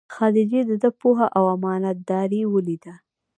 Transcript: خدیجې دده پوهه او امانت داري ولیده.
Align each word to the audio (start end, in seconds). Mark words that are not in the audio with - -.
خدیجې 0.15 0.61
دده 0.69 0.89
پوهه 0.99 1.27
او 1.37 1.43
امانت 1.55 1.97
داري 2.09 2.41
ولیده. 2.53 2.93